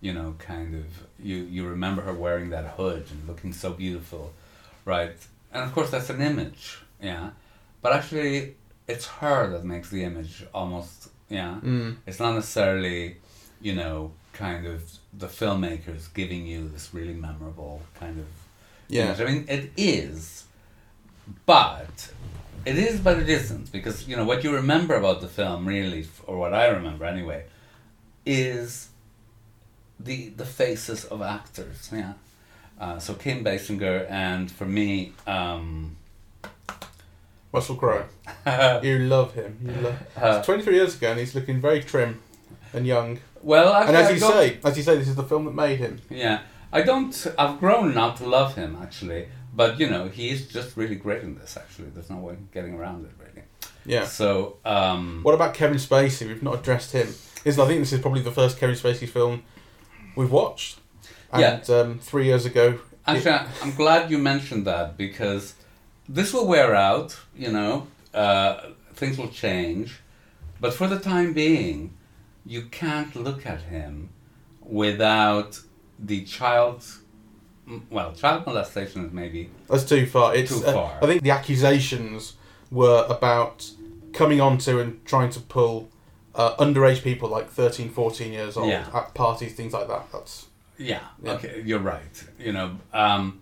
[0.00, 0.84] You know, kind of,
[1.22, 4.32] you, you remember her wearing that hood and looking so beautiful,
[4.84, 5.16] right?
[5.52, 7.30] And of course, that's an image, yeah.
[7.80, 8.56] But actually,
[8.88, 11.58] it's her that makes the image almost, yeah.
[11.62, 11.96] Mm.
[12.06, 13.16] It's not necessarily,
[13.60, 14.82] you know, kind of
[15.12, 18.26] the filmmakers giving you this really memorable kind of
[18.88, 19.06] Yeah.
[19.06, 19.20] image.
[19.20, 20.44] I mean, it is,
[21.46, 22.10] but
[22.64, 26.06] it is, but it isn't because you know what you remember about the film, really,
[26.26, 27.44] or what I remember anyway,
[28.24, 28.88] is
[30.04, 31.90] the the faces of actors.
[31.92, 32.12] Yeah.
[32.80, 35.96] Uh, so Kim Basinger and for me, um,
[37.52, 38.04] Russell Crowe,
[38.82, 39.58] you love him.
[39.64, 39.98] You love.
[40.20, 42.20] Uh, it's 23 years ago, and he's looking very trim
[42.72, 43.18] and young.
[43.42, 45.54] well, actually, And as I you say, as you say, this is the film that
[45.54, 46.00] made him.
[46.10, 46.40] Yeah,
[46.72, 47.26] I don't.
[47.38, 51.36] I've grown not to love him actually, but you know he's just really great in
[51.38, 51.56] this.
[51.56, 53.46] Actually, there's no way getting around it really.
[53.84, 54.06] Yeah.
[54.06, 56.26] So um, What about Kevin Spacey?
[56.26, 57.08] We've not addressed him.
[57.44, 59.42] This, I think this is probably the first Kevin Spacey film
[60.14, 60.78] we've watched.
[61.32, 62.78] And um, three years ago.
[63.06, 65.54] actually, I'm glad you mentioned that because
[66.08, 67.18] this will wear out.
[67.34, 70.00] You know, uh, things will change,
[70.60, 71.94] but for the time being,
[72.44, 74.10] you can't look at him
[74.60, 75.60] without
[75.98, 76.84] the child.
[77.90, 80.34] Well, child molestation is maybe That's too far.
[80.34, 80.98] It's Too uh, far.
[81.00, 82.34] I think the accusations
[82.70, 83.70] were about
[84.12, 85.88] coming onto and trying to pull
[86.34, 88.86] uh, underage people, like 13, 14 years old, Yeah.
[88.94, 90.10] at parties, things like that.
[90.12, 90.46] That's
[90.78, 91.32] Yeah, Yeah.
[91.32, 92.24] okay, you're right.
[92.38, 93.40] You know, um,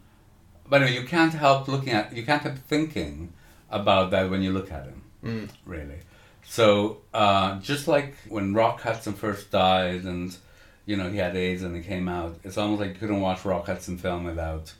[0.68, 3.32] but anyway, you can't help looking at, you can't help thinking
[3.70, 5.48] about that when you look at him, Mm.
[5.64, 6.00] really.
[6.44, 10.36] So, uh, just like when Rock Hudson first died and,
[10.84, 13.44] you know, he had AIDS and he came out, it's almost like you couldn't watch
[13.44, 14.72] Rock Hudson film without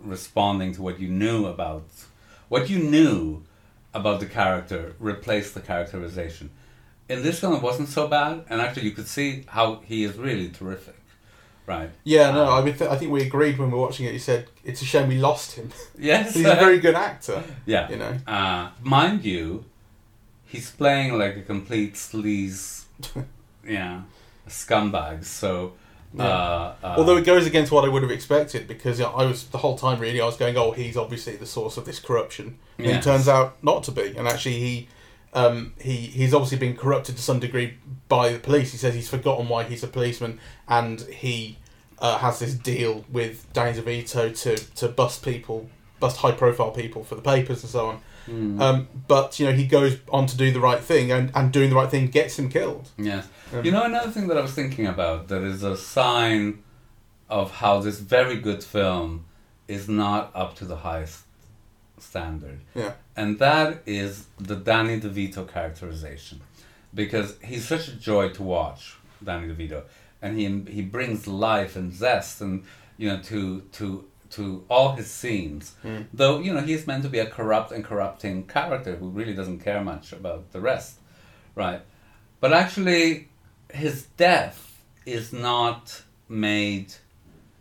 [0.00, 1.84] responding to what you knew about,
[2.48, 3.42] what you knew
[3.92, 6.50] about the character, replace the characterization.
[7.08, 10.16] In this film, it wasn't so bad, and actually, you could see how he is
[10.16, 10.96] really terrific,
[11.66, 11.90] right?
[12.04, 12.30] yeah.
[12.30, 14.12] No, Um, I mean, th- I think we agreed when we were watching it.
[14.14, 15.70] You said it's a shame we lost him.
[15.98, 17.42] Yes, He's a very good actor.
[17.66, 17.90] yeah.
[17.90, 18.16] You know.
[18.26, 19.64] Uh, mind you,
[20.46, 22.84] he's playing like a complete sleaze,
[23.66, 24.02] yeah,
[24.48, 25.24] scumbag.
[25.24, 25.74] So,
[26.18, 29.24] uh, uh, Although it goes against what I would have expected, because you know, I
[29.26, 31.98] was the whole time really I was going, oh, he's obviously the source of this
[32.00, 32.58] corruption.
[32.78, 33.04] And Yes.
[33.04, 34.88] it turns out not to be, and actually he,
[35.34, 37.74] um, he he's obviously been corrupted to some degree
[38.08, 38.72] by the police.
[38.72, 41.58] He says he's forgotten why he's a policeman, and he
[41.98, 45.68] uh, has this deal with Danny DeVito to to bust people,
[46.00, 48.00] bust high profile people for the papers and so on.
[48.28, 51.52] mm, Um, but you know he goes on to do the right thing, and, and
[51.52, 52.90] doing the right thing gets him killed.
[52.96, 53.26] yes.
[53.52, 56.62] um, you know, another thing that I was thinking about that is a sign
[57.28, 59.24] of how this very good film
[59.66, 61.24] is not up to the highest
[62.04, 62.60] standard.
[62.74, 62.92] Yeah.
[63.16, 66.40] And that is the Danny DeVito characterization.
[66.94, 69.82] Because he's such a joy to watch, Danny DeVito.
[70.22, 72.64] And he he brings life and zest and
[72.96, 75.74] you know to to to all his scenes.
[75.84, 76.06] Mm.
[76.12, 79.60] Though, you know, he's meant to be a corrupt and corrupting character who really doesn't
[79.60, 80.98] care much about the rest.
[81.54, 81.82] Right.
[82.40, 83.28] But actually
[83.72, 86.94] his death is not made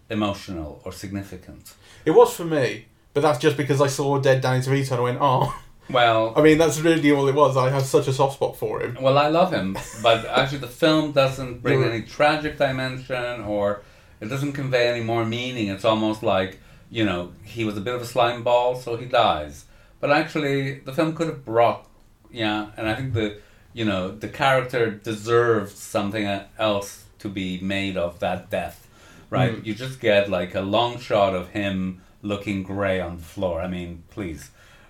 [0.10, 1.73] emotional or significant.
[2.06, 5.04] It was for me, but that's just because I saw dead Danny DeVito and I
[5.04, 5.62] went, oh.
[5.89, 7.56] Well, I mean, that's really all it was.
[7.56, 8.97] I have such a soft spot for him.
[8.99, 13.84] Well, I love him, but actually, the film doesn't bring any tragic dimension or
[14.19, 15.67] it doesn't convey any more meaning.
[15.67, 19.06] It's almost like, you know, he was a bit of a slime ball, so he
[19.06, 19.65] dies.
[19.99, 21.88] But actually, the film could have brought,
[22.32, 23.39] yeah, and I think the,
[23.73, 28.88] you know, the character deserves something else to be made of that death,
[29.30, 29.54] right?
[29.54, 29.65] Mm.
[29.65, 33.62] You just get like a long shot of him looking grey on the floor.
[33.62, 34.49] I mean, please,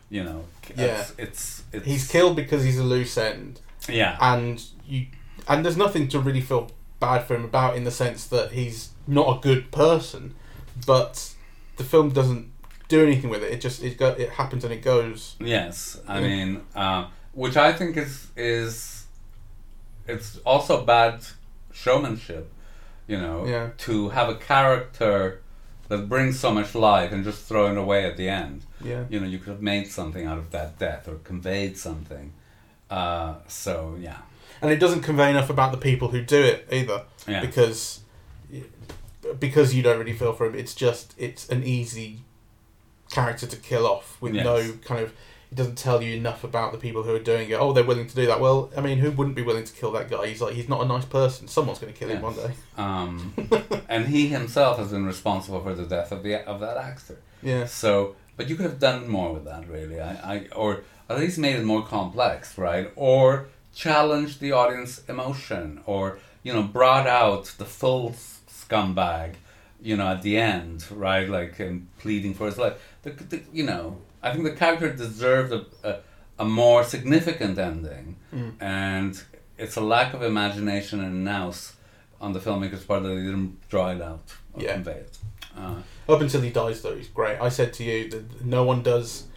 [0.09, 4.17] you know, it's, it's, it's He's killed because he's a loose end, yeah.
[4.21, 5.07] and you,
[5.49, 8.91] and there's nothing to really feel bad for him about in the sense that he's
[9.07, 10.33] not a good person,
[10.87, 11.33] but
[11.77, 12.49] the film doesn't
[12.87, 13.51] do anything with it.
[13.51, 15.35] It just it go, it happens and it goes.
[15.39, 16.27] Yes, I Yeah.
[16.27, 19.05] mean, uh, which I think is is
[20.07, 21.21] it's also bad
[21.73, 22.51] showmanship,
[23.07, 23.69] you know, Yeah.
[23.79, 25.41] to have a character
[25.97, 28.63] that brings so much life and just throw it away at the end.
[28.83, 29.05] Yeah.
[29.09, 32.33] You know, you could have made something out of that death or conveyed something.
[32.89, 34.17] Uh, so yeah,
[34.61, 38.01] and it doesn't convey enough about the people who do it either yeah, because
[39.39, 42.19] because you don't really feel for him it's just it's an easy
[43.09, 44.43] character to kill off with Yes.
[44.45, 45.13] no kind of
[45.53, 48.07] it doesn't tell you enough about the people who are doing it oh they're willing
[48.07, 50.41] to do that well i mean who wouldn't be willing to kill that guy he's
[50.41, 53.33] like he's not a nice person someone's going to kill him one day um,
[53.89, 57.19] and he himself has been responsible for the death of the of that actor.
[57.43, 60.01] yeah So, but you could have done more with that, really.
[60.01, 62.91] I, I, or at least made it more complex, right?
[62.95, 68.15] Or challenged the audience emotion, or you know, brought out the full
[68.49, 69.35] scumbag,
[69.81, 71.29] you know, at the end, right?
[71.29, 72.73] Like um, pleading for his life.
[73.03, 75.99] The, the, you know, I think the character deserved a, a,
[76.39, 78.53] a more significant ending, Mm.
[78.61, 79.23] and
[79.59, 81.73] it's a lack of imagination and nous
[82.19, 84.73] on the filmmaker's part that they didn't draw it out or Yeah.
[84.73, 85.17] convey it.
[85.55, 85.75] Uh,
[86.09, 89.27] up until he dies though he's great i said to you that no one does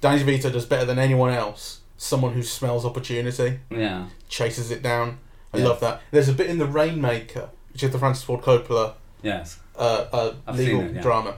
[0.00, 4.06] danny DeVito does better than anyone else someone who smells opportunity yeah.
[4.28, 5.18] chases it down
[5.52, 5.64] i Yeah.
[5.64, 9.58] love that there's a bit in the rainmaker which is the francis ford coppola Yes.
[9.76, 10.04] uh,
[10.46, 11.00] uh, legal it, yeah.
[11.02, 11.34] drama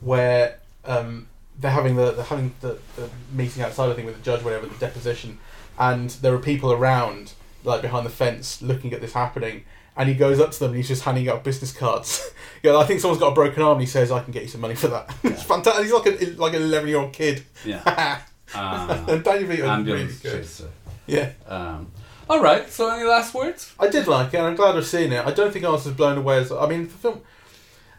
[0.00, 4.22] where um, they're having the they're having the, the meeting outside I think with the
[4.22, 5.38] judge whatever the deposition
[5.78, 7.32] and there are people around
[7.64, 9.64] like behind the fence looking at this happening
[9.96, 12.30] and he goes up to them and he's just handing out business cards
[12.62, 14.48] yeah I think someone's got a broken arm and he says I can get you
[14.48, 17.44] some money for that it's fantastic he's like a like an 11 year old kid
[17.64, 18.20] Yeah.
[18.54, 20.70] Uh, and is really ambulance good chaser.
[21.06, 21.90] yeah Um,
[22.28, 22.68] all right.
[22.68, 23.72] So, any last words?
[23.78, 25.24] I did like it, and I'm glad I've seen it.
[25.24, 27.20] I don't think I was as blown away as I mean the film.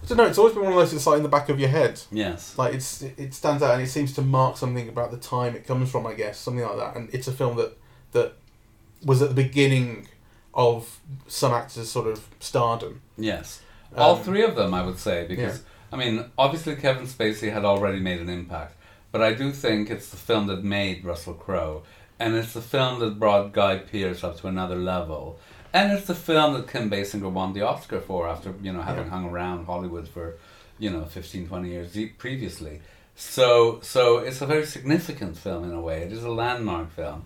[0.03, 0.25] I don't know.
[0.25, 1.99] It's always been one of those that's like in the back of your head.
[2.11, 2.57] Yes.
[2.57, 5.65] Like it's it stands out and it seems to mark something about the time it
[5.67, 6.05] comes from.
[6.05, 6.95] I guess something like that.
[6.95, 7.77] And it's a film that
[8.11, 8.33] that
[9.03, 10.07] was at the beginning
[10.53, 13.01] of some actors' sort of stardom.
[13.17, 13.61] Yes.
[13.95, 17.63] All Um, three of them, I would say, because I mean, obviously Kevin Spacey had
[17.65, 18.75] already made an impact,
[19.11, 21.83] but I do think it's the film that made Russell Crowe,
[22.19, 25.39] and it's the film that brought Guy Pearce up to another level,
[25.77, 29.05] and it's the film that Kim Basinger won the Oscar for after you know having
[29.05, 29.09] Yeah.
[29.15, 30.35] hung around Hollywood for
[30.79, 32.81] you know 15, 20 years previously.
[33.15, 36.03] So, so it's a very significant film in a way.
[36.03, 37.25] It is a landmark film.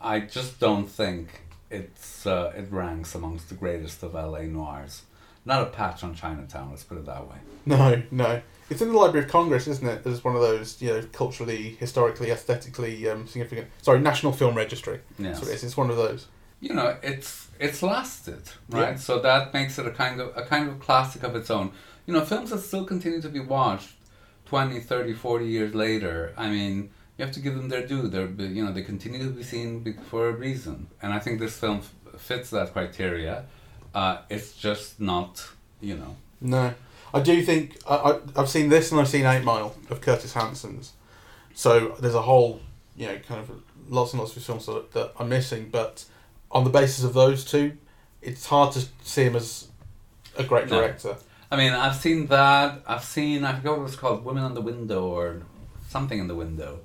[0.00, 5.02] I just don't think it's uh, it ranks amongst the greatest of LA noirs.
[5.44, 6.70] Not a patch on Chinatown.
[6.70, 7.36] Let's put it that way.
[7.66, 8.40] No, no.
[8.70, 10.06] It's in the Library of Congress, isn't it?
[10.06, 13.66] As one of those, you know, culturally, historically, aesthetically um, significant.
[13.82, 15.00] Sorry, National Film Registry.
[15.18, 15.38] Yes.
[15.40, 15.64] That's it is.
[15.64, 16.28] It's one of those.
[16.62, 18.92] You know, it's it's lasted, right?
[18.92, 18.94] Yeah.
[18.96, 21.72] So that makes it a kind of a kind of classic of its own.
[22.06, 23.90] You know, films that still continue to be watched
[24.46, 26.32] 20, 30, 40 years later.
[26.36, 28.06] I mean, you have to give them their due.
[28.08, 30.86] They're you know, they continue to be seen for a reason.
[31.02, 33.44] And I think this film f- fits that criteria.
[33.94, 35.48] Uh, it's just not,
[35.80, 36.72] you know, No,
[37.12, 40.32] I do think I, I I've seen this and I've seen Eight Mile of Curtis
[40.34, 40.92] Hanson's.
[41.54, 42.60] So there's a whole,
[42.96, 43.50] you know, kind of
[43.88, 45.68] lots and lots of films that, that I'm missing.
[45.70, 46.04] But
[46.52, 47.72] on the basis of those two,
[48.20, 49.68] it's hard to see him as
[50.36, 50.78] a great No.
[50.80, 51.16] director.
[51.50, 52.82] I mean, I've seen that.
[52.86, 55.42] I've seen, I forgot what it was called, Women on the Window or
[55.88, 56.80] something in the window.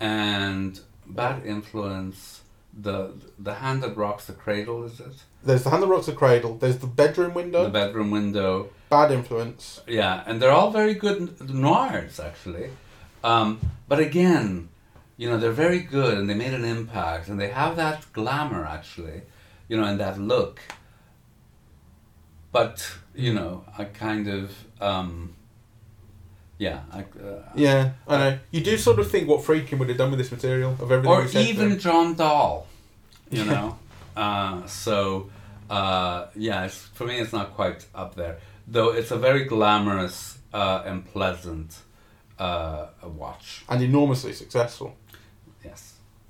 [0.00, 2.42] And Bad Influence,
[2.78, 5.16] the the Hand That Rocks the Cradle, is it?
[5.42, 6.56] There's the Hand That Rocks the Cradle.
[6.56, 7.64] There's the Bedroom Window.
[7.64, 8.70] The Bedroom Window.
[8.90, 9.80] Bad Influence.
[9.86, 12.70] Yeah, and they're all very good n- noirs, actually.
[13.24, 14.68] Um, but again,
[15.18, 18.64] you know, they're very good and they made an impact and they have that glamour
[18.64, 19.22] actually,
[19.68, 20.60] you know, and that look.
[22.52, 25.34] But, you know, I kind of, um,
[26.56, 26.80] yeah.
[26.92, 28.38] I, uh, Yeah, I know.
[28.52, 31.10] You do sort of think what Friedkin would have done with this material of everything.
[31.10, 31.78] or we said to even.
[31.78, 32.66] John Dahl,
[33.30, 33.78] you know.
[34.16, 35.30] Uh, so
[35.68, 38.38] uh, yeah, it's, for me, it's not quite up there.
[38.66, 41.76] Though it's a very glamorous uh, and pleasant
[42.38, 43.64] uh, watch.
[43.68, 44.96] and enormously successful.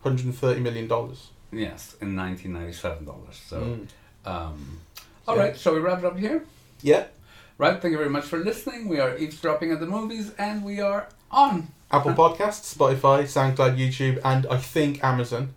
[0.08, 1.28] Yes, Hundred and thirty million dollars.
[1.52, 3.40] yes, in nineteen ninety seven dollars.
[3.46, 3.86] So, Mm.
[4.24, 4.80] um,
[5.26, 5.42] all Yeah.
[5.42, 6.44] right, shall we wrap it up here?
[6.82, 7.04] Yeah.
[7.58, 8.88] Right, thank you very much for listening.
[8.88, 11.68] We are eavesdropping at the movies, and we are on.
[11.90, 15.54] Apple Podcasts, Spotify, SoundCloud, YouTube, and I think Amazon,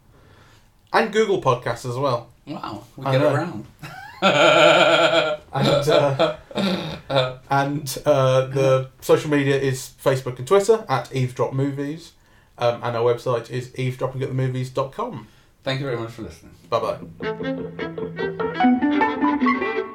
[0.92, 2.30] and Google Podcasts as well.
[2.48, 3.34] Wow, we I get know.
[3.36, 3.66] around.
[5.54, 12.14] And uh, and uh, the social media is Facebook and Twitter at Eavesdrop Movies,
[12.62, 15.28] um, and our website is eavesdroppingatthemovies.com.
[15.64, 16.56] Thank you very much for listening.
[16.70, 16.98] Bye
[19.70, 19.88] bye.